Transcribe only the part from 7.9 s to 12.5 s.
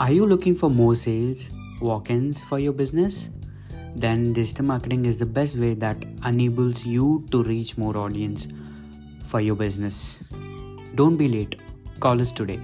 audience for your business. Don't be late. Call us